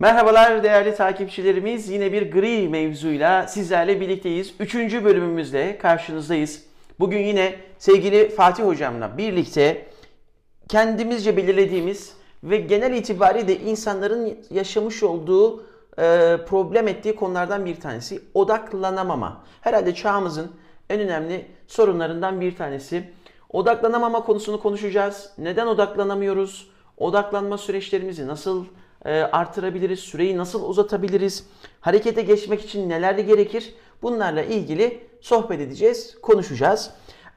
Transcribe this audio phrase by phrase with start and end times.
[0.00, 1.88] Merhabalar değerli takipçilerimiz.
[1.88, 4.54] Yine bir gri mevzuyla sizlerle birlikteyiz.
[4.60, 6.62] Üçüncü bölümümüzde karşınızdayız.
[7.00, 9.86] Bugün yine sevgili Fatih Hocam'la birlikte
[10.68, 12.12] kendimizce belirlediğimiz
[12.44, 15.62] ve genel itibariyle insanların yaşamış olduğu,
[15.98, 19.44] e, problem ettiği konulardan bir tanesi odaklanamama.
[19.60, 20.52] Herhalde çağımızın
[20.90, 23.04] en önemli sorunlarından bir tanesi.
[23.50, 25.30] Odaklanamama konusunu konuşacağız.
[25.38, 26.70] Neden odaklanamıyoruz?
[26.96, 28.64] Odaklanma süreçlerimizi nasıl
[29.04, 30.00] e, artırabiliriz?
[30.00, 31.46] Süreyi nasıl uzatabiliriz?
[31.80, 33.74] Harekete geçmek için neler gerekir?
[34.02, 36.90] Bunlarla ilgili sohbet edeceğiz, konuşacağız.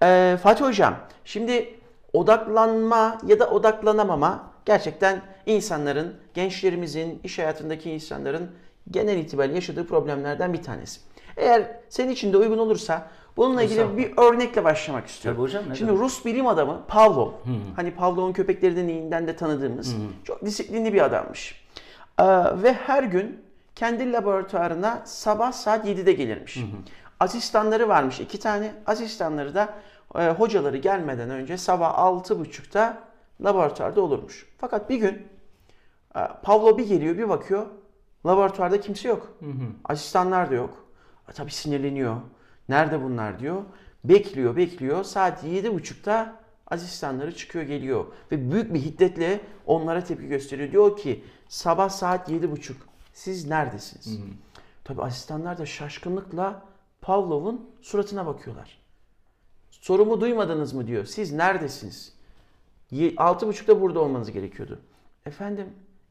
[0.03, 1.75] E, Fatih Hocam, şimdi
[2.13, 8.51] odaklanma ya da odaklanamama gerçekten insanların, gençlerimizin, iş hayatındaki insanların
[8.91, 11.01] genel itibariyle yaşadığı problemlerden bir tanesi.
[11.37, 13.07] Eğer senin için de uygun olursa
[13.37, 15.37] bununla ilgili bir örnekle başlamak istiyorum.
[15.37, 16.03] Tabii hocam, Şimdi demek?
[16.03, 17.31] Rus bilim adamı Pavlov,
[17.75, 21.65] hani Pavlov'un köpekleri deneyinden de tanıdığımız çok disiplinli bir adammış.
[22.19, 22.23] Ee,
[22.63, 23.41] ve her gün
[23.75, 26.59] kendi laboratuvarına sabah saat 7'de gelirmiş.
[27.19, 28.71] Asistanları varmış iki tane.
[28.85, 29.73] Asistanları da
[30.15, 32.97] e, hocaları gelmeden önce sabah 6.30'da
[33.43, 34.49] laboratuvarda olurmuş.
[34.57, 35.27] Fakat bir gün
[36.15, 37.65] e, Pavlov bir geliyor bir bakıyor
[38.25, 39.33] laboratuvarda kimse yok.
[39.85, 40.85] Asistanlar da yok.
[41.29, 42.15] E, tabii sinirleniyor.
[42.69, 43.63] Nerede bunlar diyor.
[44.03, 45.03] Bekliyor bekliyor.
[45.03, 46.35] Saat 7.30'da
[46.67, 48.05] asistanları çıkıyor geliyor.
[48.31, 50.71] Ve büyük bir hiddetle onlara tepki gösteriyor.
[50.71, 52.73] Diyor ki sabah saat 7.30
[53.13, 54.19] siz neredesiniz?
[54.83, 56.61] Tabii asistanlar da şaşkınlıkla
[57.01, 58.81] Pavlov'un suratına bakıyorlar.
[59.71, 61.05] Sorumu duymadınız mı diyor.
[61.05, 62.13] Siz neredesiniz?
[62.91, 64.79] Ye- Altı buçukta burada olmanız gerekiyordu.
[65.25, 65.67] Efendim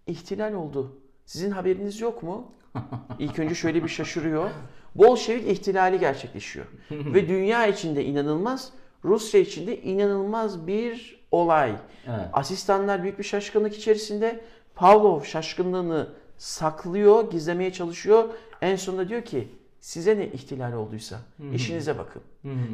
[0.06, 0.96] ihtilal oldu.
[1.26, 2.52] Sizin haberiniz yok mu?
[3.18, 4.50] İlk önce şöyle bir şaşırıyor.
[4.94, 6.66] Bolşevik ihtilali gerçekleşiyor.
[6.90, 8.72] Ve dünya içinde inanılmaz,
[9.04, 11.70] Rusya içinde inanılmaz bir olay.
[12.08, 12.20] Evet.
[12.32, 14.40] Asistanlar büyük bir şaşkınlık içerisinde.
[14.74, 18.28] Pavlov şaşkınlığını saklıyor, gizlemeye çalışıyor.
[18.62, 19.48] En sonunda diyor ki
[19.80, 21.16] size ne ihtilal olduysa
[21.54, 22.22] işinize bakın.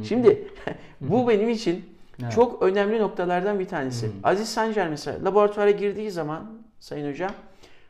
[0.05, 0.49] Şimdi
[1.01, 1.85] bu benim için
[2.23, 2.33] Evet.
[2.33, 4.11] çok önemli noktalardan bir tanesi.
[4.25, 7.31] Aziz Sancar mesela laboratuvara girdiği zaman Sayın Hocam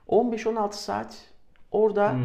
[0.09, 1.17] 15-16 saat
[1.76, 2.16] orada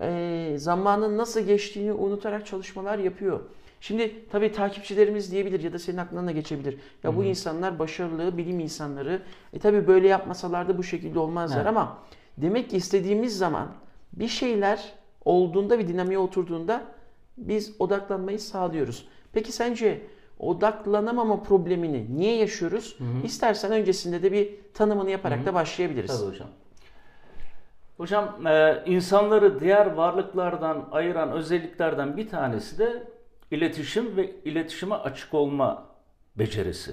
[0.00, 3.40] e, zamanın nasıl geçtiğini unutarak çalışmalar yapıyor.
[3.80, 6.78] Şimdi tabii takipçilerimiz diyebilir ya da senin aklından da geçebilir.
[7.04, 9.22] Ya bu insanlar başarılı bilim insanları.
[9.52, 11.66] E tabii böyle yapmasalar da bu şekilde olmazlar Evet.
[11.66, 11.98] ama
[12.36, 13.68] demek ki istediğimiz zaman
[14.12, 14.92] bir şeyler
[15.24, 16.82] olduğunda bir dinamiğe oturduğunda
[17.38, 19.08] biz odaklanmayı sağlıyoruz.
[19.32, 20.00] Peki sence
[20.38, 22.98] odaklanamama problemini niye yaşıyoruz?
[23.24, 26.20] İstersen öncesinde de bir tanımını yaparak da başlayabiliriz.
[26.20, 26.48] Tabii hocam.
[28.00, 33.02] Hocam e, insanları diğer varlıklardan ayıran özelliklerden bir tanesi de
[33.50, 35.86] iletişim ve iletişime açık olma
[36.38, 36.92] becerisi.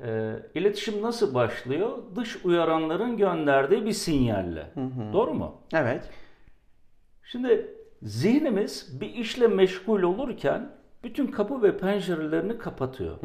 [0.00, 1.98] E, iletişim nasıl başlıyor?
[2.16, 4.66] Dış uyaranların gönderdiği bir sinyalle.
[5.12, 5.54] Doğru mu?
[5.72, 6.10] Evet.
[7.24, 10.70] Şimdi zihnimiz bir işle meşgul olurken
[11.04, 13.16] bütün kapı ve pencerelerini kapatıyor.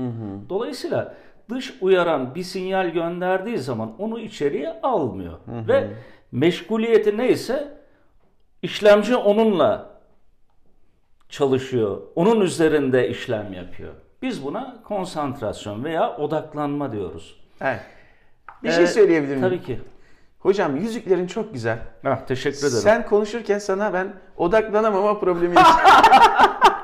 [0.50, 1.16] Dolayısıyla
[1.50, 5.39] dış uyaran bir sinyal gönderdiği zaman onu içeriye almıyor.
[5.47, 5.88] Ve
[6.31, 7.78] meşguliyeti neyse
[8.62, 9.90] işlemci onunla
[11.30, 12.02] çalışıyor.
[12.16, 13.94] Onun üzerinde işlem yapıyor.
[14.22, 17.40] Biz buna konsantrasyon veya odaklanma diyoruz.
[17.62, 17.80] Evet.
[18.64, 19.42] Bir Ee, şey söyleyebilir miyim?
[19.42, 19.80] Tabii ki.
[20.40, 21.80] Hocam yüzüklerin çok güzel.
[22.06, 22.72] Ah, teşekkür ederim.
[22.72, 25.56] Sen konuşurken sana ben odaklanamama problemi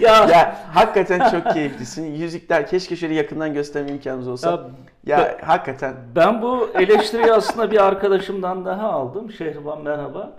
[0.00, 2.14] ya, Ya hakikaten çok keyiflisin.
[2.14, 4.60] Yüzükler keşke şöyle yakından gösterme imkanımız olsa.
[5.06, 9.30] Ya, hakikaten Ben bu eleştiriyi aslında bir arkadaşımdan daha aldım.
[9.30, 10.32] Şehriban merhaba.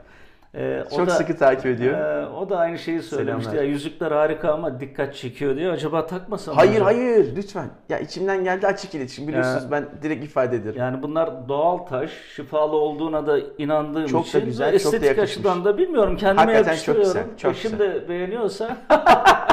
[0.55, 1.99] Ee, o çok da, sıkı takip ediyor.
[2.23, 3.49] e, o da aynı şeyi söylemişti.
[3.49, 3.63] Selamlar.
[3.63, 5.73] Ya yüzükler harika ama dikkat çekiyor diyor.
[5.73, 6.85] Acaba takmasam mı Hayır acaba?
[6.85, 7.65] hayır lütfen.
[7.89, 10.75] Ya içimden geldi açık iletişim biliyorsunuz Ee, ben direkt ifade ederim.
[10.79, 15.05] Yani bunlar doğal taş, şifalı olduğuna da inandığım Çok da için güzel, ve çok da
[15.05, 15.31] yakışmış.
[15.31, 18.77] açıdan da bilmiyorum kendime Hakikaten çok güzel, çok Eşim de beğeniyorsa.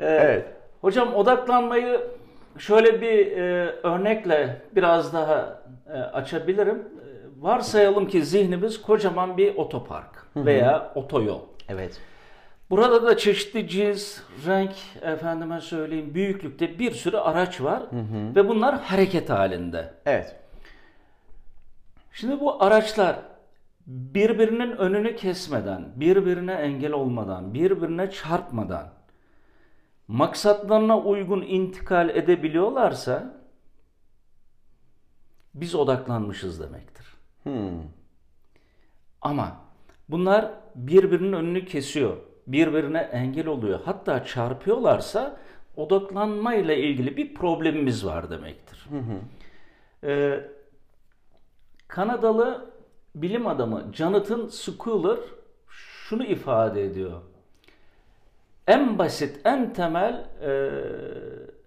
[0.00, 0.46] Ee, Evet.
[0.80, 2.00] Hocam odaklanmayı
[2.58, 3.42] şöyle bir e,
[3.82, 6.76] örnekle biraz daha e, açabilirim.
[6.78, 6.82] E,
[7.42, 11.40] varsayalım ki zihnimiz kocaman bir otopark veya otoyol.
[11.68, 12.00] Evet.
[12.70, 14.70] Burada da çeşitli cins, renk,
[15.02, 17.82] efendime söyleyeyim büyüklükte bir sürü araç var
[18.36, 19.94] ve bunlar hareket halinde.
[20.06, 20.36] Evet.
[22.12, 23.16] Şimdi bu araçlar
[23.86, 28.86] birbirinin önünü kesmeden, birbirine engel olmadan, birbirine çarpmadan
[30.12, 33.42] maksatlarına uygun intikal edebiliyorlarsa
[35.54, 37.06] biz odaklanmışız demektir.
[37.42, 37.82] Hmm.
[39.20, 39.56] Ama
[40.08, 42.16] bunlar birbirinin önünü kesiyor,
[42.46, 43.80] birbirine engel oluyor.
[43.84, 45.40] Hatta çarpıyorlarsa
[45.76, 48.88] odaklanma ile ilgili bir problemimiz var demektir.
[50.04, 50.40] Ee,
[51.88, 52.70] Kanadalı
[53.14, 55.18] bilim adamı Jonathan Schooler
[55.68, 57.20] şunu ifade ediyor.
[58.66, 60.70] En basit, en temel e,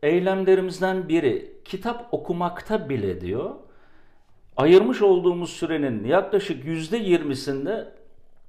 [0.03, 3.51] eylemlerimizden biri kitap okumakta bile diyor.
[4.57, 7.93] Ayırmış olduğumuz sürenin yaklaşık yüzde yirmisinde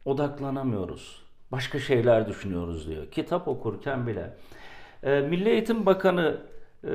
[0.05, 1.23] odaklanamıyoruz.
[1.53, 3.11] Başka şeyler düşünüyoruz diyor.
[3.11, 4.37] Kitap okurken bile.
[5.03, 6.37] E, Milli Eğitim Bakanı
[6.85, 6.93] e,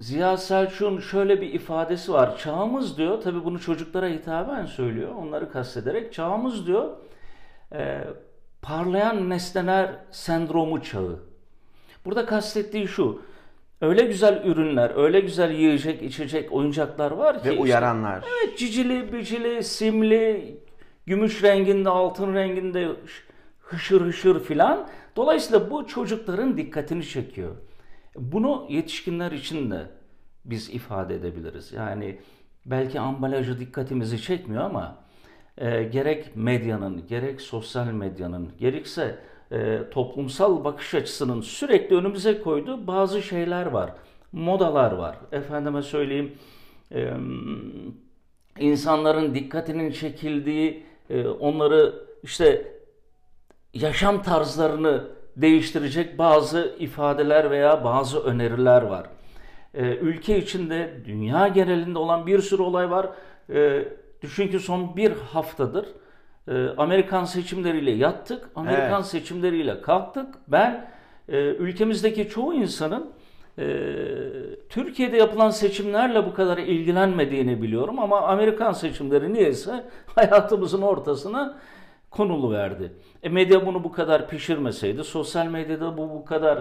[0.00, 2.38] Ziya Selçuk'un şöyle bir ifadesi var.
[2.38, 6.12] Çağımız diyor, tabii bunu çocuklara hitaben söylüyor, onları kastederek.
[6.12, 6.96] Çağımız diyor,
[7.72, 8.04] e,
[8.62, 11.20] parlayan nesneler sendromu çağı.
[12.04, 13.22] Burada kastettiği şu,
[13.80, 17.48] öyle güzel ürünler, öyle güzel yiyecek, içecek, oyuncaklar var ki.
[17.48, 18.18] Ve uyaranlar.
[18.18, 20.58] Işte, evet, cicili, bicili, simli,
[21.06, 22.88] gümüş renginde, altın renginde,
[23.60, 24.88] hışır hışır filan.
[25.16, 27.56] Dolayısıyla bu çocukların dikkatini çekiyor.
[28.16, 29.86] Bunu yetişkinler için de
[30.44, 31.72] biz ifade edebiliriz.
[31.72, 32.18] Yani
[32.66, 34.96] belki ambalajı dikkatimizi çekmiyor ama
[35.60, 39.18] e, gerek medyanın, gerek sosyal medyanın, gerekse
[39.52, 43.92] e, toplumsal bakış açısının sürekli önümüze koyduğu bazı şeyler var.
[44.32, 45.16] Modalar var.
[45.32, 46.32] Efendime söyleyeyim
[46.94, 47.12] e,
[48.58, 52.72] insanların dikkatinin çekildiği, e, onları işte
[53.74, 55.04] yaşam tarzlarını
[55.36, 59.06] değiştirecek bazı ifadeler veya bazı öneriler var.
[59.74, 63.08] Ee, ülke içinde, dünya genelinde olan bir sürü olay var.
[63.50, 63.84] Ee,
[64.22, 65.86] düşün ki son bir haftadır
[66.48, 69.06] e, Amerikan seçimleriyle yattık, Amerikan evet.
[69.06, 70.34] seçimleriyle kalktık.
[70.48, 70.90] Ben
[71.28, 73.10] e, ülkemizdeki çoğu insanın
[73.58, 73.66] e,
[74.68, 79.84] Türkiye'de yapılan seçimlerle bu kadar ilgilenmediğini biliyorum ama Amerikan seçimleri niyeyse
[80.14, 81.58] hayatımızın ortasına
[82.10, 82.92] konulu verdi.
[83.22, 86.58] E medya bunu bu kadar pişirmeseydi, sosyal medyada bu bu kadar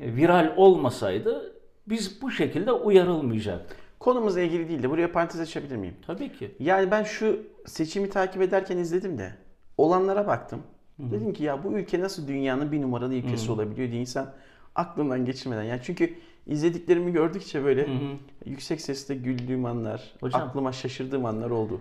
[0.00, 1.52] e, viral olmasaydı
[1.86, 3.87] biz bu şekilde uyarılmayacaktık.
[4.00, 5.96] Konumuzla ilgili değil de buraya parantez açabilir miyim?
[6.06, 6.54] Tabii ki.
[6.58, 9.34] Yani ben şu seçimi takip ederken izledim de
[9.76, 10.62] olanlara baktım.
[10.96, 11.10] Hı-hı.
[11.10, 13.52] Dedim ki ya bu ülke nasıl dünyanın bir numaralı ülkesi Hı-hı.
[13.52, 14.34] olabiliyor diye insan
[14.74, 15.62] aklından geçirmeden.
[15.62, 16.14] Yani çünkü
[16.46, 18.16] izlediklerimi gördükçe böyle Hı-hı.
[18.44, 21.80] yüksek sesle güldüğüm anlar, Hocam, aklıma şaşırdığım anlar oldu.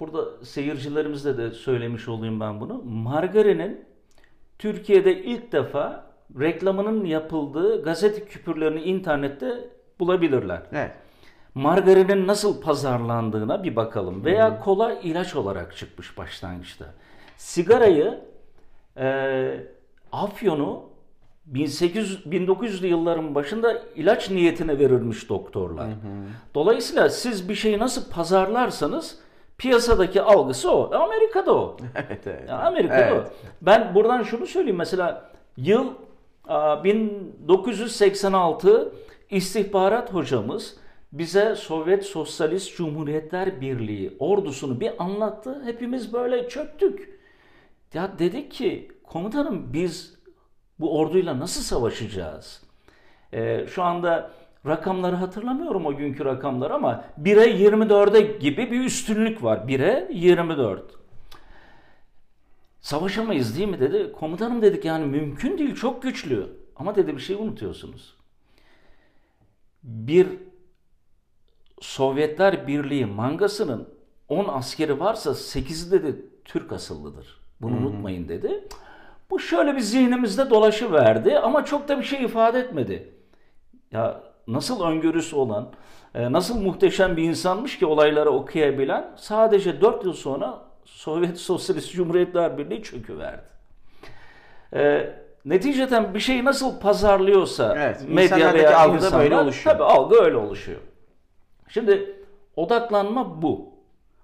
[0.00, 2.82] Burada seyircilerimizle de söylemiş olayım ben bunu.
[2.84, 3.84] Margarinin
[4.58, 6.06] Türkiye'de ilk defa
[6.40, 10.62] reklamının yapıldığı gazete küpürlerini internette bulabilirler.
[10.72, 10.92] Evet.
[11.54, 14.24] Margarinin nasıl pazarlandığına bir bakalım.
[14.24, 14.60] Veya hmm.
[14.60, 16.84] kola ilaç olarak çıkmış başlangıçta.
[17.36, 18.20] Sigarayı
[18.96, 19.60] e,
[20.12, 20.82] Afyon'u
[21.46, 25.86] 1800 1900'lü yılların başında ilaç niyetine verilmiş doktorlar.
[25.86, 25.92] Hı
[26.54, 29.18] Dolayısıyla siz bir şeyi nasıl pazarlarsanız
[29.58, 30.94] piyasadaki algısı o.
[31.04, 31.76] Amerika'da o.
[31.94, 32.50] evet, evet.
[32.50, 33.26] Amerika'da evet.
[33.26, 33.30] o.
[33.62, 35.86] Ben buradan şunu söyleyeyim mesela yıl
[36.84, 38.92] 1986
[39.30, 40.76] istihbarat hocamız
[41.12, 45.62] bize Sovyet Sosyalist Cumhuriyetler Birliği ordusunu bir anlattı.
[45.64, 47.18] Hepimiz böyle çöktük.
[47.94, 50.18] Ya dedik ki komutanım biz
[50.80, 52.62] bu orduyla nasıl savaşacağız?
[53.32, 54.30] Ee, şu anda
[54.66, 59.58] rakamları hatırlamıyorum o günkü rakamlar ama 1'e 24'e gibi bir üstünlük var.
[59.58, 60.82] 1'e 24.
[62.80, 64.12] Savaşamayız değil mi dedi.
[64.12, 66.46] Komutanım dedik yani mümkün değil çok güçlü.
[66.76, 68.17] Ama dedi bir şey unutuyorsunuz.
[69.82, 70.28] Bir
[71.80, 73.88] Sovyetler Birliği mangasının
[74.28, 77.40] 10 askeri varsa 8'i dedi Türk asıllıdır.
[77.60, 77.86] Bunu hmm.
[77.86, 78.64] unutmayın dedi.
[79.30, 83.14] Bu şöyle bir zihnimizde dolaşı verdi ama çok da bir şey ifade etmedi.
[83.92, 85.72] Ya nasıl öngörüsü olan,
[86.14, 92.58] e, nasıl muhteşem bir insanmış ki olayları okuyabilen sadece 4 yıl sonra Sovyet Sosyalist Cumhuriyetler
[92.58, 93.42] Birliği çöküverdi.
[94.74, 95.12] E,
[95.44, 99.74] neticeten bir şeyi nasıl pazarlıyorsa evet, medya veya algı insanlar, böyle oluşuyor.
[99.74, 100.80] Tabii algı öyle oluşuyor.
[101.68, 102.16] Şimdi
[102.56, 103.72] odaklanma bu.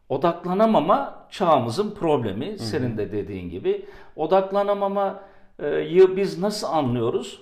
[0.09, 2.49] Odaklanamama çağımızın problemi.
[2.49, 2.59] Hı-hı.
[2.59, 3.87] Senin de dediğin gibi.
[4.17, 7.41] Odaklanamamayı biz nasıl anlıyoruz?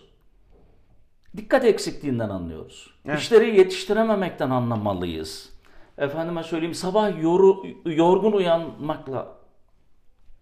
[1.37, 2.91] Dikkat eksikliğinden anlıyoruz.
[3.07, 3.19] Evet.
[3.19, 5.53] İşleri yetiştirememekten anlamalıyız.
[5.99, 9.29] Efendime söyleyeyim sabah yoru, yorgun uyanmakla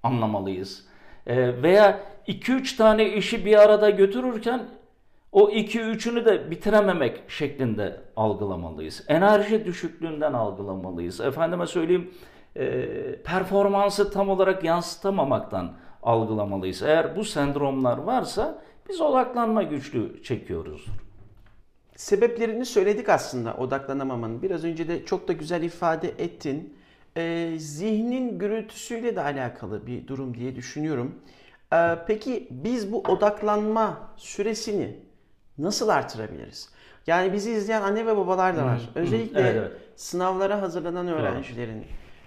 [0.02, 0.86] anlamalıyız.
[1.26, 4.68] E, veya 2-3 tane işi bir arada götürürken
[5.32, 9.04] o 2-3'ünü de bitirememek şeklinde algılamalıyız.
[9.08, 11.20] Enerji düşüklüğünden algılamalıyız.
[11.20, 12.10] Efendime söyleyeyim
[12.56, 12.86] e,
[13.24, 15.72] performansı tam olarak yansıtamamaktan
[16.02, 16.82] algılamalıyız.
[16.82, 20.86] Eğer bu sendromlar varsa biz odaklanma güçlüğü çekiyoruz.
[21.96, 24.42] Sebeplerini söyledik aslında odaklanamamanın.
[24.42, 26.76] Biraz önce de çok da güzel ifade ettin.
[27.16, 31.14] Ee, zihnin gürültüsüyle de alakalı bir durum diye düşünüyorum.
[31.72, 34.96] Ee, peki biz bu odaklanma süresini
[35.58, 36.70] nasıl artırabiliriz?
[37.06, 38.90] Yani bizi izleyen anne ve babalar da var.
[38.94, 39.72] Özellikle evet, evet.
[39.96, 41.84] sınavlara hazırlanan öğrencilerin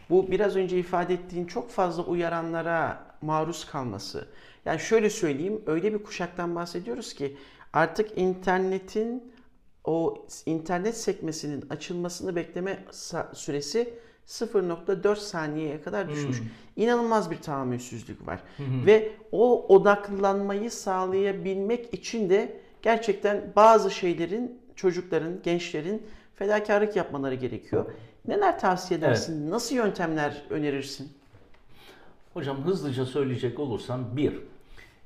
[0.09, 4.27] bu biraz önce ifade ettiğin çok fazla uyaranlara maruz kalması.
[4.65, 7.38] Yani şöyle söyleyeyim, öyle bir kuşaktan bahsediyoruz ki
[7.73, 9.33] artık internetin
[9.83, 12.85] o internet sekmesinin açılmasını bekleme
[13.33, 13.93] süresi
[14.27, 16.37] 0.4 saniyeye kadar düşmüş.
[16.75, 18.39] İnanılmaz bir tahammülsüzlük var.
[18.85, 26.03] Ve o odaklanmayı sağlayabilmek için de gerçekten bazı şeylerin çocukların, gençlerin
[26.35, 27.85] fedakarlık yapmaları gerekiyor.
[28.27, 29.51] Neler tavsiye edersin?
[29.51, 31.11] Nasıl yöntemler önerirsin?
[32.33, 34.39] Hocam hızlıca söyleyecek olursam bir,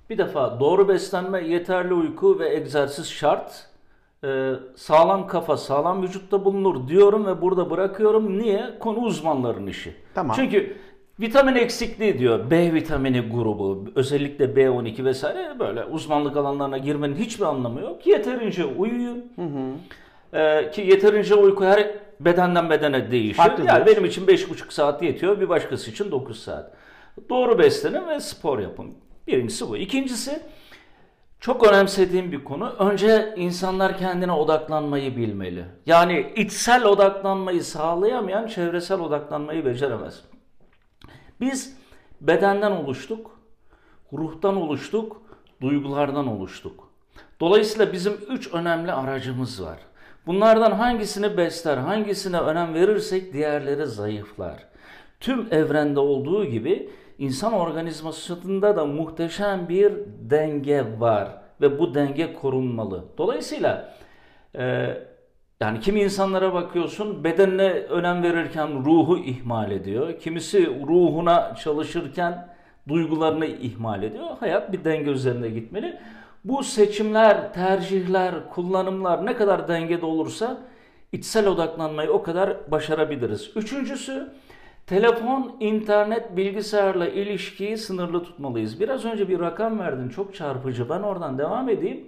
[0.10, 3.68] bir defa doğru beslenme, yeterli uyku ve egzersiz şart.
[4.24, 8.40] Ee, sağlam kafa, sağlam vücutta bulunur diyorum ve burada bırakıyorum.
[8.40, 8.64] Niye?
[8.80, 9.96] Konu uzmanların işi.
[10.14, 10.36] Tamam.
[10.36, 10.78] Çünkü
[11.20, 12.52] vitamin eksikliği diyor.
[12.52, 18.08] B vitamini grubu, özellikle B12 vesaire böyle uzmanlık alanlarına girmenin hiçbir anlamı yok.
[18.08, 19.26] Yeterince uyuyun.
[20.34, 21.88] Ee, ki yeterince uyku her
[22.20, 23.38] bedenden bedene değişir.
[23.38, 23.70] Farklıdır.
[23.70, 26.74] Yani benim için 5,5 saat yetiyor, bir başkası için 9 saat.
[27.30, 28.94] Doğru beslenin ve spor yapın.
[29.28, 29.78] Birincisi bu.
[29.78, 30.40] İkincisi
[31.40, 32.70] çok önemsediğim bir konu.
[32.80, 35.66] Önce insanlar kendine odaklanmayı bilmeli.
[35.86, 40.22] Yani içsel odaklanmayı sağlayamayan çevresel odaklanmayı beceremez.
[41.42, 41.78] Biz
[42.22, 43.40] bedenden oluştuk,
[44.14, 45.22] ruhtan oluştuk,
[45.62, 46.88] duygulardan oluştuk.
[47.40, 49.80] Dolayısıyla bizim üç önemli aracımız var.
[50.28, 54.66] Bunlardan hangisini besler, hangisine önem verirsek diğerleri zayıflar.
[55.20, 59.94] Tüm evrende olduğu gibi insan organizmasında da muhteşem bir
[60.30, 61.30] denge var
[61.62, 63.06] ve bu denge korunmalı.
[63.18, 63.94] Dolayısıyla
[64.56, 64.94] e,
[65.62, 70.20] yani kimi insanlara bakıyorsun bedenine önem verirken ruhu ihmal ediyor.
[70.20, 72.48] Kimisi ruhuna çalışırken
[72.88, 74.28] duygularını ihmal ediyor.
[74.40, 76.00] Hayat bir denge üzerinde gitmeli.
[76.44, 80.58] Bu seçimler, tercihler, kullanımlar ne kadar dengede olursa
[81.12, 83.52] içsel odaklanmayı o kadar başarabiliriz.
[83.56, 84.34] Üçüncüsü
[84.88, 88.80] telefon, internet, bilgisayarla ilişkiyi sınırlı tutmalıyız.
[88.80, 90.90] Biraz önce bir rakam verdin çok çarpıcı.
[90.90, 92.08] Ben oradan devam edeyim.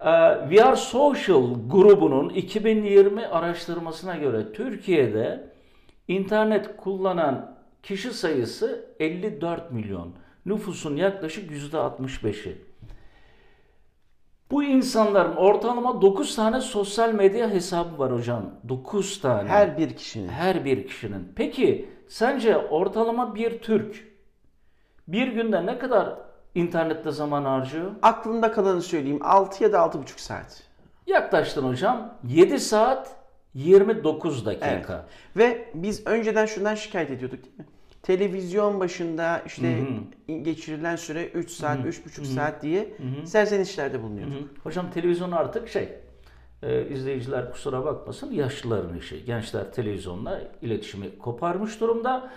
[0.00, 5.50] Ee, We Are Social grubunun 2020 araştırmasına göre Türkiye'de
[6.08, 10.12] internet kullanan kişi sayısı 54 milyon.
[10.46, 12.65] Nüfusun yaklaşık %65'i.
[14.56, 18.42] Bu insanların ortalama 9 tane sosyal medya hesabı var hocam.
[18.68, 19.48] 9 tane.
[19.48, 20.28] Her bir kişinin.
[20.28, 21.32] Her bir kişinin.
[21.36, 24.04] Peki sence ortalama bir Türk
[25.08, 26.14] bir günde ne kadar
[26.54, 27.90] internette zaman harcıyor?
[28.02, 29.20] Aklımda kalanı söyleyeyim.
[29.22, 30.62] 6 ya da 6,5 saat.
[31.06, 32.14] Yaklaştın hocam.
[32.24, 33.16] 7 saat
[33.54, 34.66] 29 dakika.
[34.66, 34.86] Evet.
[35.36, 37.66] Ve biz önceden şundan şikayet ediyorduk değil mi?
[38.06, 39.80] Televizyon başında işte
[40.42, 42.88] geçirilen süre 3 saat, 3,5 saat diye
[43.24, 44.48] serzenişlerde bulunuyorduk.
[44.64, 45.88] Hocam televizyon artık şey
[46.62, 49.24] e, izleyiciler kusura bakmasın yaşlıların işi.
[49.24, 52.30] Gençler televizyonla iletişimi koparmış durumda.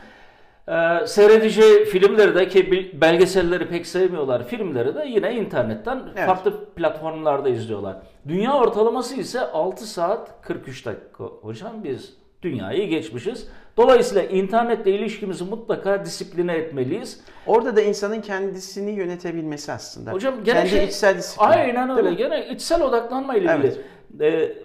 [0.67, 4.47] E, seyredici filmleri de ki belgeselleri pek sevmiyorlar.
[4.47, 6.25] Filmleri de yine internetten Evet.
[6.25, 7.97] farklı platformlarda izliyorlar.
[8.27, 11.23] Dünya ortalaması ise 6 saat 43 dakika.
[11.23, 13.47] Hocam biz dünyayı geçmişiz.
[13.77, 17.21] Dolayısıyla internetle ilişkimizi mutlaka disipline etmeliyiz.
[17.45, 20.11] Orada da insanın kendisini yönetebilmesi aslında.
[20.11, 21.45] Hocam gene Kendi şey, içsel disiplin.
[21.45, 22.13] Aynen öyle.
[22.13, 23.81] Gene içsel odaklanma ile ilgili.
[24.21, 24.57] Ee,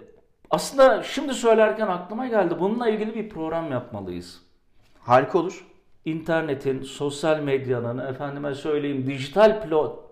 [0.51, 2.55] aslında şimdi söylerken aklıma geldi.
[2.59, 4.41] Bununla ilgili bir program yapmalıyız.
[4.99, 5.65] Harika olur.
[6.05, 9.61] İnternetin, sosyal medyanın, efendime söyleyeyim dijital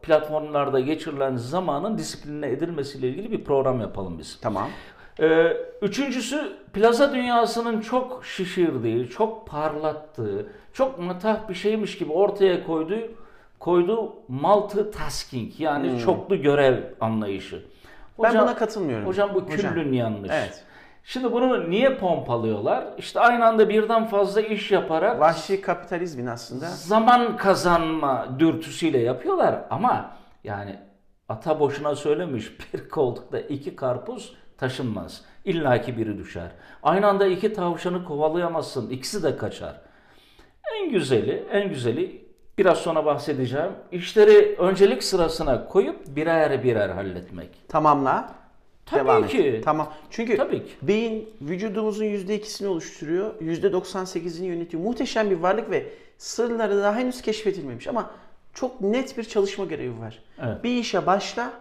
[0.02, 4.40] platformlarda geçirilen zamanın disipline edilmesiyle ilgili bir program yapalım biz.
[4.42, 4.70] Tamam.
[5.20, 13.02] Ee, üçüncüsü plaza dünyasının çok şişirdiği, çok parlattığı, çok matah bir şeymiş gibi ortaya koyduğu
[13.60, 17.66] koyduğu multitasking yani çoklu görev anlayışı.
[18.24, 19.08] Ben buna katılmıyorum.
[19.08, 19.74] Hocam bu Hocam.
[19.74, 20.32] küllün yanlış.
[20.34, 20.64] Evet.
[21.04, 22.86] Şimdi bunu niye pompalıyorlar?
[22.98, 26.66] İşte aynı anda birden fazla iş yaparak Vahşi kapitalizmin aslında.
[26.66, 30.80] zaman kazanma dürtüsüyle yapıyorlar ama yani
[31.30, 35.22] ata boşuna söylemiş bir koltukta iki karpuz taşınmaz.
[35.46, 36.52] İlla ki biri düşer.
[36.84, 38.90] Aynı anda iki tavşanı kovalayamazsın.
[38.90, 39.82] ikisi de kaçar.
[40.80, 42.26] En güzeli, en güzeli
[42.58, 43.72] biraz sonra bahsedeceğim.
[43.92, 47.50] İşleri öncelik sırasına koyup birer birer halletmek.
[47.70, 48.36] Tamamla.
[48.86, 49.44] Tabii Devam ki.
[49.44, 49.64] Et.
[49.64, 49.94] Tamam.
[50.10, 50.72] Çünkü Tabii ki.
[50.82, 53.40] beyin vücudumuzun %2'sini oluşturuyor.
[53.42, 54.84] %98'ini yönetiyor.
[54.84, 55.86] Muhteşem bir varlık ve
[56.18, 58.12] sırları daha henüz keşfedilmemiş ama
[58.54, 60.20] çok net bir çalışma görevi var.
[60.44, 60.64] Evet.
[60.64, 61.54] Bir işe başla,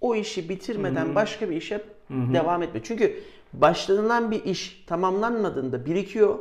[0.00, 2.80] o işi bitirmeden başka bir işe devam etme.
[2.82, 3.20] Çünkü
[3.52, 6.38] başlanılan bir iş tamamlanmadığında birikiyor,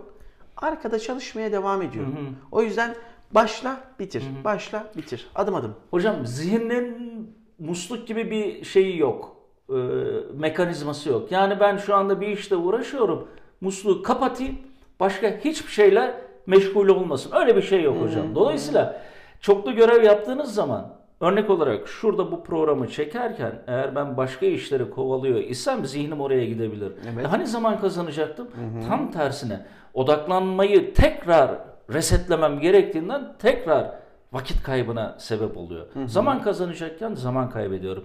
[0.58, 2.06] arkada çalışmaya devam ediyor.
[2.52, 2.96] O yüzden
[3.32, 4.24] başla, bitir.
[4.44, 5.28] Başla, bitir.
[5.36, 5.76] Adım adım.
[5.92, 6.96] Hocam zihnin
[7.60, 9.36] musluk gibi bir şeyi yok.
[9.70, 9.74] Ee,
[10.34, 11.32] mekanizması yok.
[11.32, 13.28] Yani ben şu anda bir işte uğraşıyorum.
[13.62, 14.58] musluğu kapatayım.
[15.00, 17.32] Başka hiçbir şeyle meşgul olmasın.
[17.36, 18.36] Öyle bir şey yok hocam.
[18.36, 19.02] Dolayısıyla
[19.42, 20.94] çoklu görev yaptığınız zaman
[21.24, 26.92] örnek olarak şurada bu programı çekerken eğer ben başka işleri kovalıyor isem zihnim oraya gidebilir.
[27.14, 27.26] Evet.
[27.26, 28.48] E Hani zaman kazanacaktım?
[28.88, 31.52] Tam tersine odaklanmayı tekrar
[31.94, 33.92] resetlemem gerektiğinden tekrar
[34.32, 35.86] vakit kaybına sebep oluyor.
[36.06, 38.04] Zaman kazanacakken zaman kaybediyorum.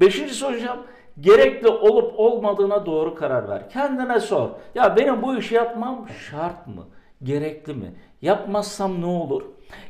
[0.00, 0.78] Beşincisi hocam
[1.20, 3.70] gerekli olup olmadığına doğru karar ver.
[3.70, 4.48] Kendine sor.
[4.74, 6.86] Ya benim bu işi yapmam şart mı?
[7.22, 7.94] Gerekli mi?
[8.22, 9.42] Yapmazsam ne olur?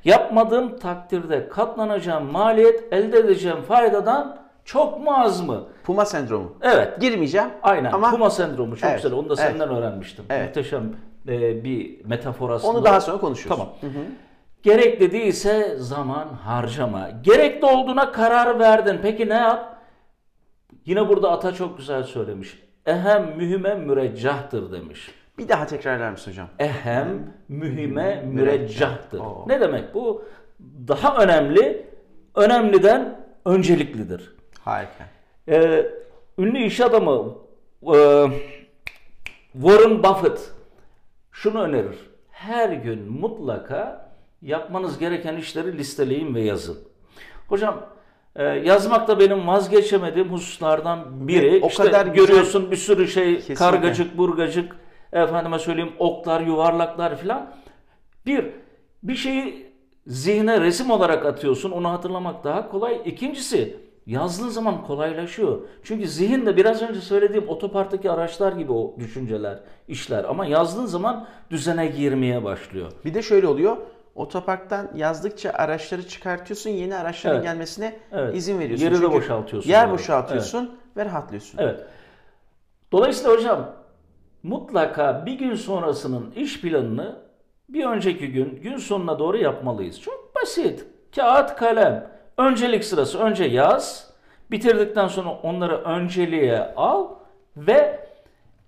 [0.05, 5.65] Yapmadığım takdirde katlanacağım maliyet elde edeceğim faydadan çok mu az mı?
[5.85, 6.53] Puma sendromu.
[6.63, 7.01] Evet.
[7.01, 7.49] Girmeyeceğim.
[7.63, 7.93] Aynen.
[7.93, 9.19] Ama Puma sendromu çok Evet, güzel.
[9.19, 9.51] Onu da evet.
[9.51, 10.25] senden öğrenmiştim.
[10.31, 10.47] Evet.
[10.47, 10.93] Muhteşem
[11.29, 12.73] e, bir metafor aslında.
[12.79, 13.57] onu daha sonra konuşuruz.
[13.57, 13.73] Tamam.
[14.63, 17.09] Gerekli değilse zaman harcama.
[17.23, 18.99] Gerekli olduğuna karar verdin.
[19.03, 19.77] Peki ne yap?
[20.85, 22.59] Yine burada ata çok güzel söylemiş.
[22.87, 25.11] Ehem mühime müreccahtır demiş.
[25.39, 26.49] Bir daha tekrarlar mısın hocam?
[26.59, 29.21] Ehem mühime müreccahtır.
[29.21, 29.45] Oo.
[29.47, 30.25] Ne demek bu?
[30.89, 31.87] Daha önemli,
[32.35, 34.33] önemliden önceliklidir.
[34.61, 35.05] Harika.
[35.49, 35.87] Ee,
[36.39, 37.35] ünlü iş adamı
[37.83, 38.27] e,
[39.53, 40.51] Warren Buffett
[41.33, 41.97] şunu önerir.
[42.31, 44.11] Her gün mutlaka
[44.43, 46.79] yapmanız gereken işleri listeleyin ve yazın.
[47.49, 47.87] Hocam
[48.37, 51.61] e, yazmak da benim vazgeçemediğim hususlardan biri.
[51.63, 53.55] O işte kadar güzel- görüyorsun bir sürü şey Kesinlikle.
[53.55, 54.77] kargacık burgacık
[55.13, 57.51] efendime söyleyeyim oklar yuvarlaklar filan.
[58.27, 58.47] Bir
[59.03, 59.73] bir şeyi
[60.07, 61.71] zihne resim olarak atıyorsun.
[61.71, 63.01] Onu hatırlamak daha kolay.
[63.05, 65.61] İkincisi yazdığın zaman kolaylaşıyor.
[65.83, 70.25] Çünkü zihin de biraz önce söylediğim otoparktaki araçlar gibi o düşünceler, işler.
[70.25, 72.93] Ama yazdığın zaman düzene girmeye başlıyor.
[73.05, 73.77] Bir de şöyle oluyor.
[74.15, 76.71] Otoparktan yazdıkça araçları çıkartıyorsun.
[76.71, 77.47] Yeni araçların Evet.
[77.49, 78.35] gelmesine Evet.
[78.37, 78.85] izin veriyorsun.
[78.85, 79.93] Yeri de Çünkü boşaltıyorsun Yer yani.
[79.93, 81.59] boşaltıyorsun ve rahatlıyorsun.
[81.59, 81.81] Evet.
[82.93, 83.73] Dolayısıyla hocam
[84.43, 87.17] mutlaka bir gün sonrasının iş planını
[87.69, 90.01] bir önceki gün, gün sonuna doğru yapmalıyız.
[90.01, 90.85] Çok basit.
[91.17, 92.11] Kağıt, kalem.
[92.39, 94.11] Öncelik sırası önce yaz.
[94.51, 97.09] Bitirdikten sonra onları önceliğe al
[97.57, 98.09] ve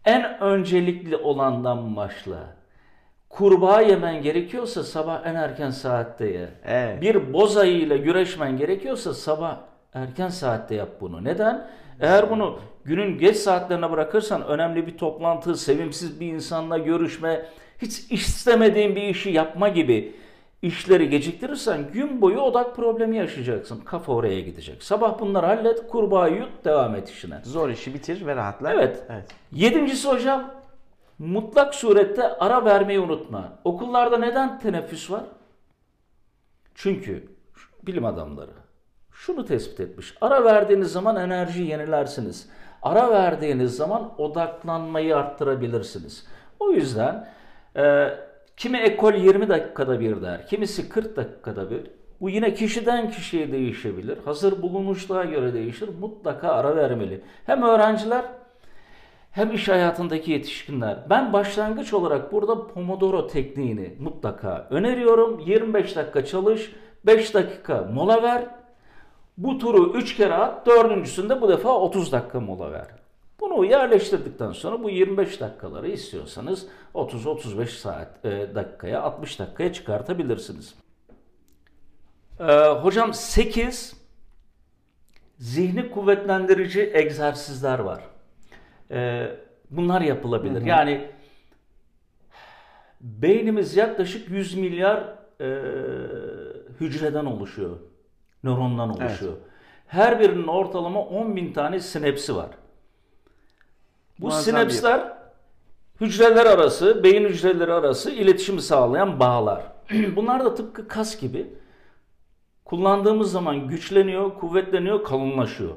[0.04, 2.38] en öncelikli olandan başla.
[3.28, 6.48] Kurbağa yemen gerekiyorsa sabah en erken saatte ye.
[6.64, 7.02] Evet.
[7.02, 9.56] Bir boz ayıyla güreşmen gerekiyorsa sabah
[9.94, 11.24] erken saatte yap bunu.
[11.24, 11.70] Neden?
[12.00, 17.46] Eğer bunu günün geç saatlerine bırakırsan önemli bir toplantı, sevimsiz bir insanla görüşme,
[17.82, 20.14] hiç istemediğin bir işi yapma gibi
[20.62, 23.80] işleri geciktirirsen gün boyu odak problemi yaşayacaksın.
[23.80, 24.82] Kafa oraya gidecek.
[24.82, 27.40] Sabah bunları hallet, kurbağayı yut, devam et işine.
[27.44, 28.72] Zor işi bitir ve rahatla.
[28.72, 29.02] Evet.
[29.10, 29.24] evet.
[29.52, 30.50] Yedincisi hocam,
[31.18, 33.52] mutlak surette ara vermeyi unutma.
[33.64, 35.22] Okullarda neden teneffüs var?
[36.74, 37.28] Çünkü
[37.82, 38.50] bilim adamları
[39.20, 40.14] şunu tespit etmiş.
[40.20, 42.48] Ara verdiğiniz zaman enerji yenilersiniz.
[42.82, 46.26] Ara verdiğiniz zaman odaklanmayı arttırabilirsiniz.
[46.60, 47.28] O yüzden
[47.76, 48.08] e,
[48.56, 51.80] kimi ekol 20 dakikada bir der, kimisi 40 dakikada bir.
[52.20, 54.18] Bu yine kişiden kişiye değişebilir.
[54.24, 55.90] Hazır bulunmuşluğa göre değişir.
[56.00, 57.20] Mutlaka ara vermeli.
[57.46, 58.24] Hem öğrenciler
[59.30, 60.96] hem iş hayatındaki yetişkinler.
[61.10, 65.40] Ben başlangıç olarak burada Pomodoro tekniğini mutlaka öneriyorum.
[65.46, 66.72] 25 dakika çalış,
[67.06, 68.59] 5 dakika mola ver.
[69.40, 72.86] Bu turu 3 kere at, dördüncüsünde bu defa 30 dakika mola ver.
[73.40, 80.74] Bunu yerleştirdikten sonra bu 25 dakikaları istiyorsanız 30-35 saat e, dakikaya, 60 dakikaya çıkartabilirsiniz.
[82.40, 83.96] Ee, hocam 8
[85.38, 88.02] zihni kuvvetlendirici egzersizler var.
[88.90, 89.26] Ee,
[89.70, 90.62] bunlar yapılabilir.
[90.62, 91.10] Yani
[93.00, 95.62] beynimiz yaklaşık 100 milyar e,
[96.80, 97.76] hücreden oluşuyor.
[98.44, 99.32] Nörondan oluşuyor.
[99.86, 102.48] Her birinin ortalama 10 bin tane sinepsi var.
[104.18, 105.12] Bu Muazzam sinapslar
[106.00, 109.62] hücreler arası, beyin hücreleri arası iletişimi sağlayan bağlar.
[110.16, 111.46] Bunlar da tıpkı kas gibi
[112.64, 115.74] kullandığımız zaman güçleniyor, kuvvetleniyor, kalınlaşıyor.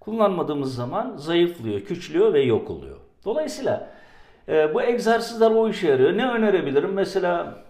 [0.00, 2.96] Kullanmadığımız zaman zayıflıyor, küçülüyor ve yok oluyor.
[3.24, 3.90] Dolayısıyla
[4.48, 6.16] e, bu egzersizler o işe yarıyor.
[6.16, 6.92] Ne önerebilirim?
[6.92, 7.65] Mesela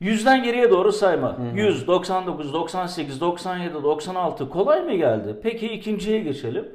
[0.00, 1.38] yüzden geriye doğru sayma.
[1.54, 5.36] 100, 99, 98, 97, 96 kolay mı geldi?
[5.42, 6.68] Peki ikinciye geçelim.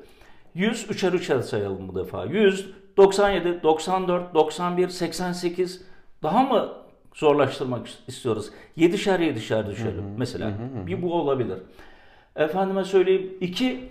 [0.55, 2.25] 100, üçer üçer sayalım bu defa.
[2.25, 5.81] 100, 97, 94, 91, 88
[6.23, 6.73] daha mı
[7.13, 8.49] zorlaştırmak istiyoruz?
[8.75, 10.51] Yedişer yedişer düşelim mesela.
[10.87, 11.57] Bir bu olabilir.
[12.35, 13.37] Efendime söyleyeyim.
[13.41, 13.89] iki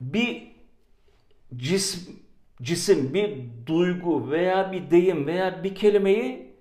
[0.00, 0.42] bir
[1.56, 2.16] cisim,
[2.62, 6.51] cisim, bir duygu veya bir deyim veya bir kelimeyi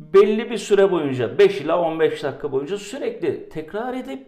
[0.00, 4.26] belli bir süre boyunca 5 ila 15 dakika boyunca sürekli tekrar edip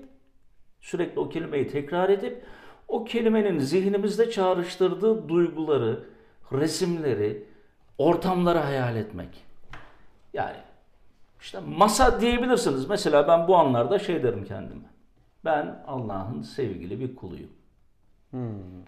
[0.81, 2.43] sürekli o kelimeyi tekrar edip
[2.89, 6.05] o kelimenin zihnimizde çağrıştırdığı duyguları,
[6.53, 7.47] resimleri,
[7.99, 9.45] ortamları hayal etmek.
[10.35, 10.57] Yani
[11.41, 12.89] işte masa diyebilirsiniz.
[12.89, 14.93] Mesela ben bu anlarda şey derim kendime.
[15.45, 17.51] Ben Allah'ın sevgili bir kuluyum.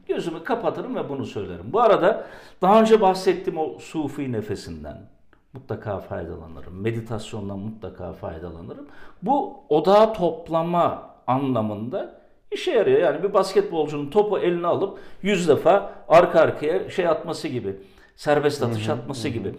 [0.07, 1.73] Gözümü kapatırım ve bunu söylerim.
[1.73, 2.27] Bu arada
[2.63, 5.14] daha önce bahsettiğim o sufi nefesinden
[5.55, 6.81] mutlaka faydalanırım.
[6.81, 8.87] Meditasyondan mutlaka faydalanırım.
[9.23, 13.01] Bu odağı toplama anlamında işe yarıyor.
[13.01, 17.77] Yani bir basketbolcunun topu eline alıp yüz defa arka arkaya şey atması gibi.
[18.17, 19.55] Serbest atış atması gibi.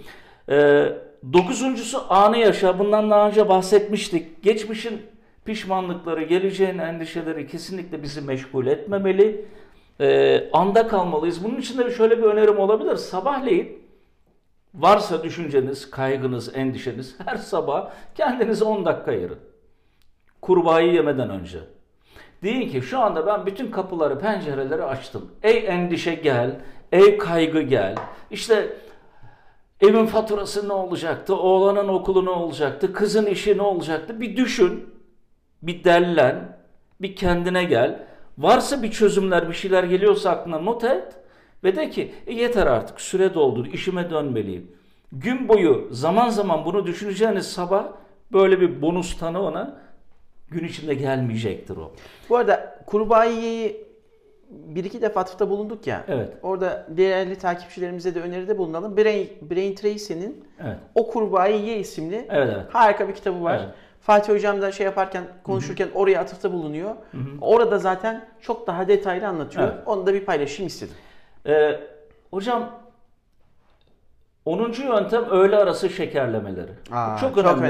[0.50, 0.94] Ee,
[1.34, 2.80] dokuzuncusu anı yaşa.
[2.80, 4.44] Bundan daha önce bahsetmiştik.
[4.44, 5.02] Geçmişin
[5.46, 9.46] pişmanlıkları, geleceğin endişeleri kesinlikle bizi meşgul etmemeli.
[10.00, 11.44] Ee, anda kalmalıyız.
[11.44, 12.96] Bunun için de şöyle bir önerim olabilir.
[12.96, 13.85] Sabahleyin
[14.78, 19.40] varsa düşünceniz, kaygınız, endişeniz her sabah kendinize 10 dakika ayırın.
[20.42, 21.60] Kurbağayı yemeden önce.
[22.44, 25.32] Deyin ki şu anda ben bütün kapıları, pencereleri açtım.
[25.44, 26.60] Ey endişe gel,
[26.92, 27.96] ey kaygı gel.
[28.32, 28.74] İşte
[29.82, 34.22] evin faturası ne olacaktı, oğlanın okulu ne olacaktı, kızın işi ne olacaktı?
[34.22, 34.94] Bir düşün,
[35.62, 36.58] bir dellen,
[37.02, 38.08] bir kendine gel.
[38.38, 41.16] Varsa bir çözümler, bir şeyler geliyorsa aklına not et.
[41.65, 44.71] Ve de ki e yeter artık süre doldu işime dönmeliyim.
[45.12, 47.86] Gün boyu zaman zaman bunu düşüneceğiniz sabah
[48.34, 49.78] böyle bir bonus tanı ona
[50.49, 51.91] gün içinde gelmeyecektir o.
[52.30, 53.78] Bu arada kurbağayı
[54.49, 56.04] bir iki defa atıfta bulunduk ya.
[56.08, 56.34] Evet.
[56.43, 58.97] Orada değerli takipçilerimize de öneride bulunalım.
[58.97, 60.78] Brain, Brain Tracy'nin Evet.
[60.95, 62.65] O Kurbağayı Ye isimli Evet, evet.
[62.69, 63.60] harika bir kitabı var.
[63.63, 63.73] Evet.
[64.01, 66.95] Fatih Hocam da şey yaparken, konuşurken oraya atıfta bulunuyor.
[67.41, 69.67] Orada zaten çok daha detaylı anlatıyor.
[69.67, 69.78] Evet.
[69.86, 70.95] Onu da bir paylaşayım istedim.
[71.48, 71.80] Ee,
[72.32, 72.70] hocam
[74.46, 74.72] 10.
[74.72, 76.72] yöntem öğle arası şekerlemeleri.
[77.16, 77.68] Bu çok, önemli.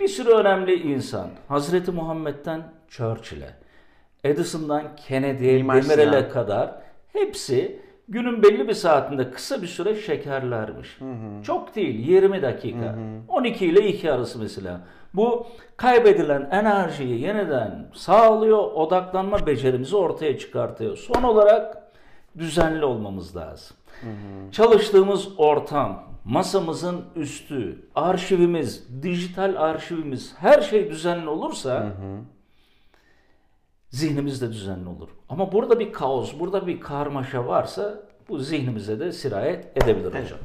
[0.00, 1.28] Bir sürü önemli insan.
[1.48, 3.50] Hazreti Muhammed'den Churchill'e,
[4.24, 6.74] Edison'dan Kennedy'ye, Demirel'e kadar
[7.12, 10.98] hepsi günün belli bir saatinde kısa bir süre şekerlermiş.
[11.42, 12.94] Çok değil 20 dakika.
[13.28, 14.80] 12 ile 2 arası mesela.
[15.14, 20.96] Bu kaybedilen enerjiyi yeniden sağlıyor, odaklanma becerimizi ortaya çıkartıyor.
[20.96, 21.87] Son olarak
[22.38, 23.76] düzenli olmamız lazım.
[24.52, 31.92] Çalıştığımız ortam, masamızın üstü, arşivimiz, dijital arşivimiz her şey düzenli olursa
[33.90, 35.08] zihnimiz de düzenli olur.
[35.28, 37.94] Ama burada bir kaos, burada bir karmaşa varsa
[38.28, 40.38] bu zihnimize de sirayet edebilir hocam.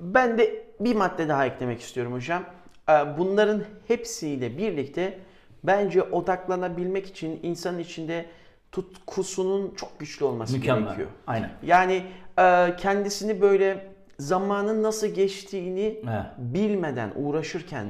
[0.00, 2.44] Ben de bir madde daha eklemek istiyorum hocam.
[2.88, 5.18] Ee, Bunların hepsiyle birlikte
[5.64, 8.26] bence odaklanabilmek için insanın içinde
[8.74, 10.84] tutkusunun çok güçlü olması Mükemmel.
[10.84, 11.08] gerekiyor.
[11.26, 11.50] Aynen.
[11.62, 12.02] Yani
[12.38, 13.86] e, kendisini böyle
[14.18, 16.24] zamanın nasıl geçtiğini Evet.
[16.38, 17.86] bilmeden uğraşırken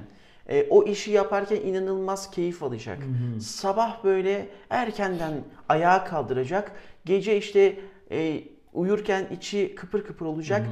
[0.48, 2.98] e, o işi yaparken inanılmaz keyif alacak.
[3.40, 5.32] Sabah böyle erkenden
[5.68, 6.72] ayağa kaldıracak.
[7.04, 7.76] Gece işte
[8.10, 8.40] e,
[8.72, 10.66] uyurken içi kıpır kıpır olacak.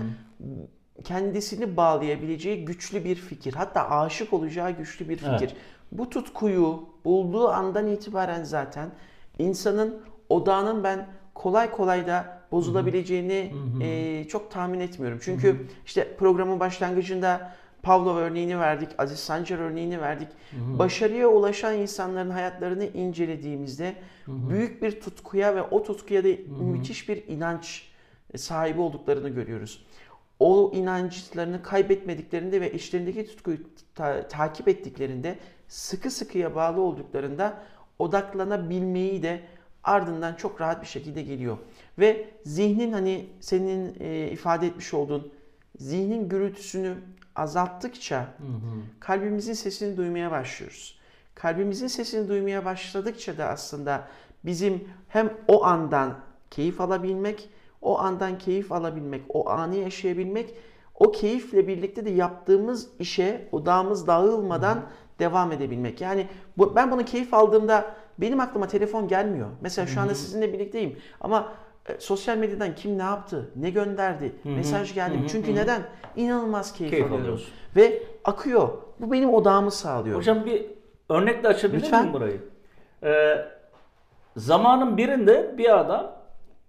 [1.04, 3.54] Kendisini bağlayabileceği güçlü bir fikir.
[3.54, 5.30] Hatta aşık olacağı güçlü bir fikir.
[5.38, 5.56] Evet.
[5.92, 8.90] Bu tutkuyu bulduğu andan itibaren zaten
[9.42, 15.18] insanın odağının ben kolay kolay da bozulabileceğini e, çok tahmin etmiyorum.
[15.22, 17.52] Çünkü işte programın başlangıcında
[17.82, 20.28] Pavlov örneğini verdik, Aziz Sancar örneğini verdik.
[20.78, 23.94] Başarıya ulaşan insanların hayatlarını incelediğimizde
[24.28, 26.28] büyük bir tutkuya ve o tutkuya da
[26.60, 27.88] müthiş bir inanç
[28.36, 29.86] sahibi olduklarını görüyoruz.
[30.40, 33.58] O inançlarını kaybetmediklerinde ve içlerindeki tutkuyu
[33.94, 37.62] ta- takip ettiklerinde sıkı sıkıya bağlı olduklarında
[38.02, 39.40] odaklanabilmeyi de
[39.84, 41.58] ardından çok rahat bir şekilde geliyor.
[41.98, 45.32] Ve zihnin hani senin e, ifade etmiş olduğun
[45.78, 46.94] zihnin gürültüsünü
[47.36, 48.26] azalttıkça
[49.00, 50.98] kalbimizin sesini duymaya başlıyoruz.
[51.34, 54.08] Kalbimizin sesini duymaya başladıkça da aslında
[54.44, 56.18] bizim hem o andan
[56.50, 57.48] keyif alabilmek,
[57.82, 60.54] o andan keyif alabilmek, o anı yaşayabilmek,
[60.94, 64.82] o keyifle birlikte de yaptığımız işe odağımız dağılmadan
[65.22, 66.00] devam edebilmek.
[66.00, 66.26] Yani
[66.58, 69.48] bu, ben bunu keyif aldığımda benim aklıma telefon gelmiyor.
[69.60, 71.52] Mesela şu anda sizinle birlikteyim ama
[71.88, 75.18] e, sosyal medyadan kim ne yaptı, ne gönderdi, mesaj geldi.
[75.18, 75.26] mi?
[75.28, 75.82] Çünkü neden?
[76.16, 77.24] İnanılmaz keyif, Keyif alıyorum.
[77.24, 77.48] alıyorsun.
[77.76, 78.68] Ve akıyor.
[79.00, 80.16] Bu benim odağımı sağlıyor.
[80.18, 80.66] Hocam bir
[81.08, 82.02] örnekle açabilir Lütfen.
[82.02, 82.40] miyim burayı?
[83.04, 83.44] Ee,
[84.36, 86.12] zamanın birinde bir adam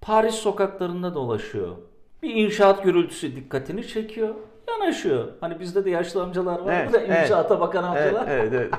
[0.01, 1.75] Paris sokaklarında dolaşıyor.
[2.23, 4.35] Bir inşaat gürültüsü dikkatini çekiyor.
[4.67, 5.27] Yanaşıyor.
[5.41, 7.23] Hani bizde de yaşlı amcalar var Evet, da evet.
[7.23, 8.27] inşaata bakan evet, amcalar.
[8.27, 8.73] evet, evet.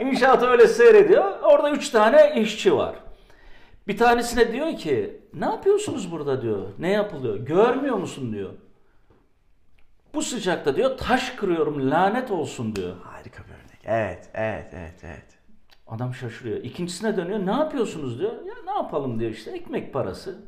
[0.00, 1.40] İnşaatı öyle seyrediyor.
[1.42, 2.94] Orada üç tane işçi var.
[3.88, 6.58] Bir tanesine diyor ki ne yapıyorsunuz burada diyor.
[6.78, 7.36] Ne yapılıyor?
[7.36, 8.50] Görmüyor musun diyor.
[10.14, 12.92] Bu sıcakta diyor taş kırıyorum lanet olsun diyor.
[13.04, 13.80] Harika bir örnek.
[13.84, 15.24] Evet, evet, evet, evet.
[15.86, 16.56] Adam şaşırıyor.
[16.56, 17.46] İkincisine dönüyor.
[17.46, 18.32] Ne yapıyorsunuz diyor.
[18.32, 20.38] Ya ne yapalım diyor işte ekmek parası.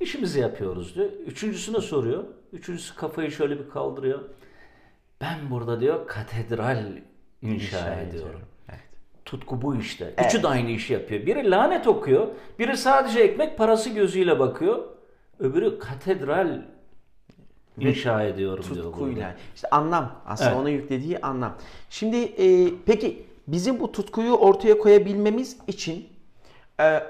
[0.00, 1.06] İşimizi yapıyoruz diyor.
[1.26, 2.24] Üçüncüsüne soruyor.
[2.52, 4.20] Üçüncüsü kafayı şöyle bir kaldırıyor.
[5.20, 6.86] Ben burada diyor katedral
[7.42, 8.08] inşa, İnşa ediyorum.
[8.10, 8.40] ediyorum.
[8.68, 8.80] Evet.
[9.24, 10.14] Tutku bu işte.
[10.26, 11.26] Üçü de aynı işi yapıyor.
[11.26, 12.26] Biri lanet okuyor.
[12.58, 14.84] Biri sadece ekmek parası gözüyle bakıyor.
[15.38, 16.62] Öbürü katedral
[17.80, 18.84] inşa ediyorum diyor.
[18.84, 18.90] burada.
[18.90, 19.34] tutkuyla.
[19.54, 20.60] İşte anlam aslında Evet.
[20.60, 21.54] ona yüklediği anlam.
[21.90, 26.08] Şimdi e, peki bizim bu tutkuyu ortaya koyabilmemiz için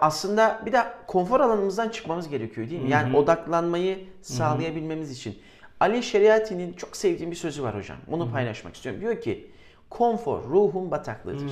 [0.00, 2.90] aslında bir de konfor alanımızdan çıkmamız gerekiyor değil mi?
[2.90, 5.38] Yani odaklanmayı sağlayabilmemiz için.
[5.80, 7.96] Ali Şeriati'nin çok sevdiğim bir sözü var hocam.
[8.06, 9.00] Bunu paylaşmak istiyorum.
[9.00, 9.50] Diyor ki
[9.90, 11.50] konfor ruhun bataklığıdır.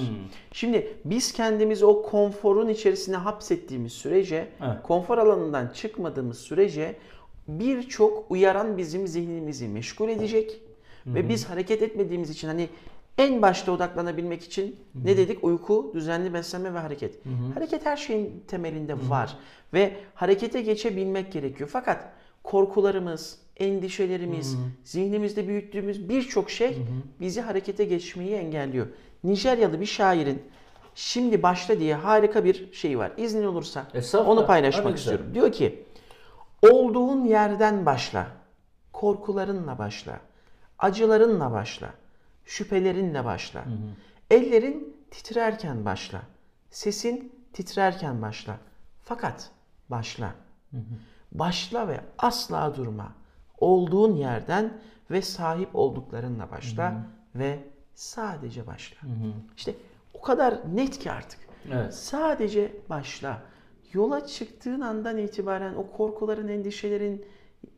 [0.53, 4.83] Şimdi biz kendimizi o konforun içerisine hapsettiğimiz sürece, Evet.
[4.83, 6.97] konfor alanından çıkmadığımız sürece
[7.49, 10.61] birçok uyaran bizim zihnimizi meşgul edecek
[11.07, 12.69] ve biz hareket etmediğimiz için hani
[13.19, 15.45] en başta odaklanabilmek için ne dedik?
[15.45, 17.15] Uyku, düzenli beslenme ve hareket.
[17.55, 19.37] Hareket her şeyin temelinde var
[19.73, 21.71] ve harekete geçebilmek gerekiyor.
[21.73, 26.79] Fakat korkularımız, endişelerimiz, zihnimizde büyüttüğümüz birçok şey
[27.21, 28.87] bizi harekete geçmeyi engelliyor.
[29.25, 30.43] Nijeryalı bir şairin
[30.95, 33.13] Şimdi başla diye harika bir şey var.
[33.17, 33.87] İznin olursa
[34.27, 34.99] onu paylaşmak güzel.
[34.99, 35.35] istiyorum.
[35.35, 35.85] Diyor ki
[36.71, 38.27] olduğun yerden başla.
[38.93, 40.21] Korkularınla başla.
[40.79, 41.91] Acılarınla başla.
[42.45, 43.65] Şüphelerinle başla.
[44.31, 46.23] Ellerin titrerken başla.
[46.71, 48.59] Sesin titrerken başla.
[49.03, 49.51] Fakat
[49.89, 50.35] başla.
[51.33, 53.13] Başla ve asla durma.
[53.59, 54.81] Olduğun yerden
[55.11, 57.59] ve sahip olduklarınla başla ve
[57.95, 58.97] sadece başla.
[59.57, 59.75] İşte
[60.15, 61.41] o kadar net ki artık.
[61.73, 61.95] Evet.
[61.95, 63.43] Sadece başla.
[63.93, 67.27] Yola çıktığın andan itibaren o korkuların, endişelerin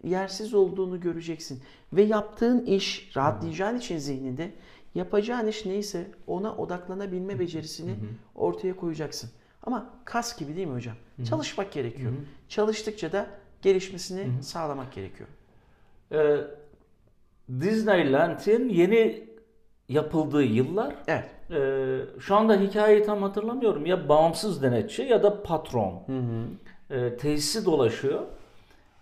[0.05, 1.63] yersiz olduğunu göreceksin.
[1.97, 4.51] Ve yaptığın iş, rahatlayacağın için zihninde
[4.95, 7.95] yapacağın iş neyse ona odaklanabilme becerisini
[8.35, 9.31] ortaya koyacaksın.
[9.63, 10.97] Ama kas gibi değil mi hocam?
[11.29, 12.13] Çalışmak gerekiyor.
[12.49, 13.27] Çalıştıkça da
[13.63, 15.29] gelişmesini sağlamak gerekiyor.
[16.13, 16.37] Ee,
[17.61, 19.29] Disneyland'in yeni
[19.89, 21.25] yapıldığı yıllar Evet.
[21.51, 23.87] Ee, şu anda hikayeyi tam hatırlamıyorum.
[23.87, 26.03] Ya bağımsız denetçi ya da patron.
[26.91, 28.21] Ee, tesisi dolaşıyor.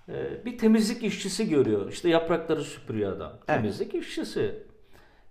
[0.08, 1.92] Ee, bir temizlik işçisi görüyor.
[1.92, 3.32] İşte yaprakları süpürüyor adam.
[3.32, 3.46] Evet.
[3.46, 4.62] Temizlik işçisi.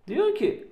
[0.07, 0.67] Diyor ki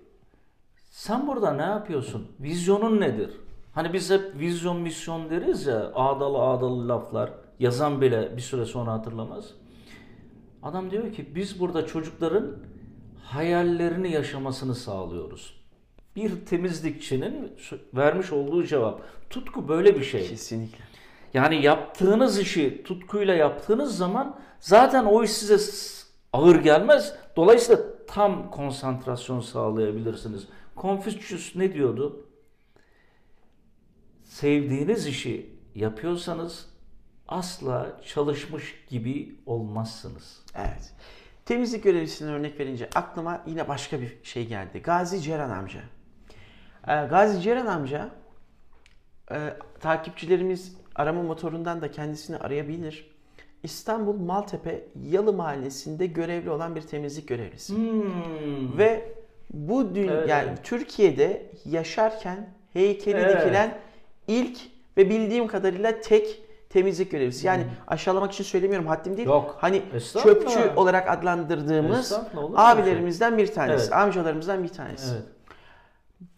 [0.89, 2.27] sen burada ne yapıyorsun?
[2.39, 3.29] Vizyonun nedir?
[3.73, 7.31] Hani biz hep vizyon misyon deriz ya ağdalı ağdalı laflar.
[7.59, 9.53] Yazan bile bir süre sonra hatırlamaz.
[10.63, 12.57] Adam diyor ki biz burada çocukların
[13.23, 15.61] hayallerini yaşamasını sağlıyoruz.
[16.15, 17.51] Bir temizlikçinin
[17.93, 19.01] vermiş olduğu cevap.
[19.29, 20.27] Tutku böyle bir şey.
[20.27, 20.90] Kesinlikle.
[21.33, 25.57] Yani yaptığınız işi tutkuyla yaptığınız zaman zaten o iş size
[26.33, 27.15] ağır gelmez.
[27.35, 30.47] Dolayısıyla tam konsantrasyon sağlayabilirsiniz.
[30.77, 32.25] Confucius ne diyordu?
[34.23, 36.69] Sevdiğiniz işi yapıyorsanız
[37.27, 40.41] asla çalışmış gibi olmazsınız.
[40.55, 40.93] Evet.
[41.45, 44.81] Temizlik görevlisinden örnek verince aklıma yine başka bir şey geldi.
[44.81, 45.79] Gazi Ceren amca.
[46.87, 48.09] Ee, Gazi Ceren amca
[49.31, 53.11] e, takipçilerimiz arama motorundan da kendisini arayabilir.
[53.63, 57.75] İstanbul Maltepe Yalı Mahallesi'nde görevli olan bir temizlik görevlisi.
[57.75, 58.77] Hmm.
[58.77, 59.13] Ve
[59.53, 60.49] bu dün Evet, yani.
[60.63, 63.41] Türkiye'de yaşarken heykeli Evet.
[63.41, 63.77] dikilen
[64.27, 64.59] ilk
[64.97, 67.47] ve bildiğim kadarıyla tek temizlik görevlisi.
[67.47, 69.27] Yani aşağılamak için söylemiyorum haddim değil.
[69.27, 69.57] Yok.
[69.59, 69.81] Hani
[70.23, 73.93] çöpçü olarak adlandırdığımız öyle abilerimizden bir tanesi, Evet.
[73.93, 75.13] amcalarımızdan bir tanesi.
[75.13, 75.23] Evet.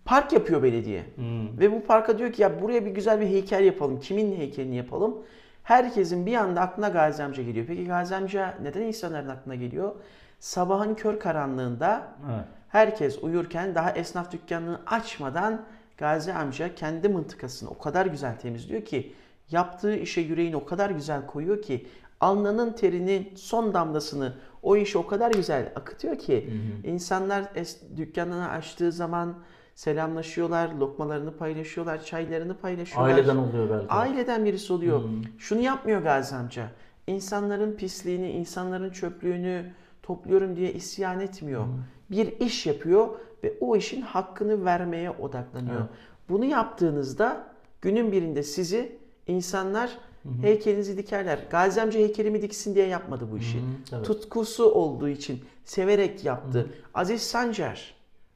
[0.05, 1.03] Park yapıyor belediye.
[1.15, 1.59] Hmm.
[1.59, 3.99] Ve bu parka diyor ki ya buraya bir güzel bir heykel yapalım.
[3.99, 5.17] Kimin heykelini yapalım?
[5.63, 7.65] Herkesin bir anda aklına Gazi amca geliyor.
[7.67, 9.91] Peki Gazi amca neden insanların aklına geliyor?
[10.39, 12.45] Sabahın kör karanlığında Evet.
[12.69, 15.61] herkes uyurken daha esnaf dükkanını açmadan
[15.97, 19.13] Gazi amca kendi mıntıkasını o kadar güzel temizliyor ki
[19.51, 21.87] yaptığı işe yüreğini o kadar güzel koyuyor ki
[22.19, 26.49] alnının terinin son damlasını o işe o kadar güzel akıtıyor ki
[26.83, 29.33] insanlar es- dükkanını açtığı zaman
[29.75, 33.13] selamlaşıyorlar, lokmalarını paylaşıyorlar, çaylarını paylaşıyorlar.
[33.13, 33.87] Aileden oluyor belki.
[33.87, 35.01] Aileden birisi oluyor.
[35.37, 36.71] Şunu yapmıyor Gazi amca.
[37.07, 39.71] İnsanların pisliğini, insanların çöplüğünü
[40.03, 41.65] topluyorum diye isyan etmiyor.
[42.11, 43.09] Bir iş yapıyor
[43.43, 45.79] ve o işin hakkını vermeye odaklanıyor.
[45.79, 45.89] Evet.
[46.29, 47.47] Bunu yaptığınızda
[47.81, 49.97] günün birinde sizi insanlar
[50.41, 51.39] heykelinizi dikerler.
[51.49, 53.57] Gazi amca heykelimi diksin diye yapmadı bu işi.
[53.57, 53.61] Hı,
[53.93, 54.05] evet.
[54.05, 56.69] Tutkusu olduğu için severek yaptı.
[56.93, 57.93] Aziz Sancar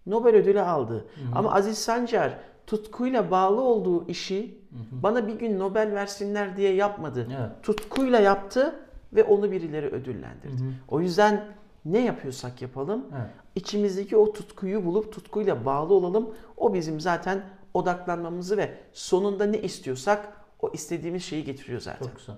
[0.07, 1.05] Nobel ödülü aldı.
[1.35, 7.27] Ama Aziz Sancar tutkuyla bağlı olduğu işi bana bir gün Nobel versinler diye yapmadı.
[7.39, 7.63] Evet.
[7.63, 8.75] Tutkuyla yaptı
[9.13, 10.63] ve onu birileri ödüllendirdi.
[10.87, 11.45] O yüzden
[11.85, 13.29] ne yapıyorsak yapalım Evet.
[13.55, 16.29] içimizdeki o tutkuyu bulup tutkuyla bağlı olalım.
[16.57, 17.43] O bizim zaten
[17.73, 20.27] odaklanmamızı ve sonunda ne istiyorsak
[20.59, 22.05] o istediğimiz şeyi getiriyor zaten.
[22.05, 22.35] Çok güzel.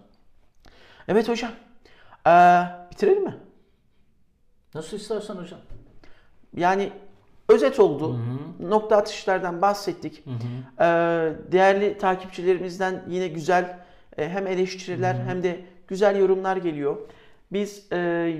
[1.07, 1.51] Evet hocam.
[2.27, 3.37] Ee, bitirelim mi?
[4.75, 5.59] Nasıl istersen hocam.
[6.55, 6.91] Yani
[7.49, 8.19] özet oldu.
[8.59, 10.23] Nokta atışlardan bahsettik.
[10.79, 10.83] Ee,
[11.51, 13.79] değerli takipçilerimizden yine güzel
[14.17, 16.97] e, hem eleştiriler hem de güzel yorumlar geliyor.
[17.51, 17.97] Biz e,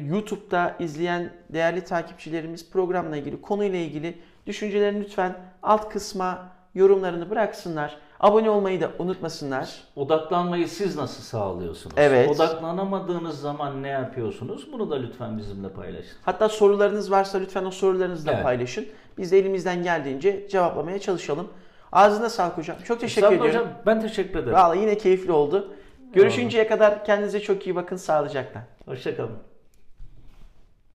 [0.10, 4.17] YouTube'da izleyen değerli takipçilerimiz programla ilgili, konuyla ilgili
[4.48, 7.98] düşüncelerini lütfen alt kısma yorumlarını bıraksınlar.
[8.19, 9.69] Abone olmayı da unutmasınlar.
[9.95, 11.95] Odaklanmayı siz nasıl sağlıyorsunuz?
[11.97, 12.29] Evet.
[12.29, 14.67] Odaklanamadığınız zaman ne yapıyorsunuz?
[14.73, 16.17] Bunu da lütfen bizimle paylaşın.
[16.25, 18.43] Hatta sorularınız varsa lütfen o sorularınızı da Evet.
[18.43, 18.86] paylaşın.
[19.17, 21.47] Biz de elimizden geldiğince cevaplamaya çalışalım.
[21.91, 22.77] Ağzına sağlık hocam.
[22.84, 23.60] Çok teşekkür Sağ olun ediyorum.
[23.69, 23.73] hocam.
[23.86, 24.53] Ben teşekkür ederim.
[24.53, 25.73] Vallahi yine keyifli oldu.
[26.13, 27.95] Görüşünceye kadar kendinize çok iyi bakın.
[27.95, 28.62] Sağlıcakla.
[28.86, 29.48] Hoşçakalın.